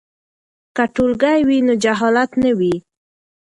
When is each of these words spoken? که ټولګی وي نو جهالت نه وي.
که 0.75 0.83
ټولګی 0.93 1.39
وي 1.47 1.57
نو 1.67 1.73
جهالت 1.83 2.31
نه 2.43 2.51
وي. 2.59 2.75